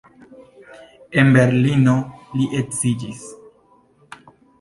En 1.23 1.29
Berlino 1.35 1.93
li 2.39 2.47
edziĝis. 2.61 3.21